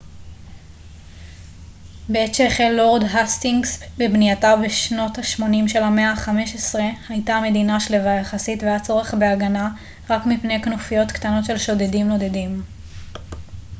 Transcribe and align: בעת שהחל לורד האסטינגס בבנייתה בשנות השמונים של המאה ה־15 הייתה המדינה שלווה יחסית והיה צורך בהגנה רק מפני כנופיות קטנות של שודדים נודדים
בעת 2.09 2.35
שהחל 2.35 2.69
לורד 2.77 3.03
האסטינגס 3.11 3.79
בבנייתה 3.97 4.55
בשנות 4.65 5.17
השמונים 5.17 5.67
של 5.67 5.83
המאה 5.83 6.13
ה־15 6.13 6.79
הייתה 7.09 7.33
המדינה 7.35 7.79
שלווה 7.79 8.15
יחסית 8.19 8.63
והיה 8.63 8.79
צורך 8.79 9.13
בהגנה 9.13 9.69
רק 10.09 10.25
מפני 10.25 10.63
כנופיות 10.63 11.11
קטנות 11.11 11.45
של 11.45 11.57
שודדים 11.57 12.07
נודדים 12.07 12.63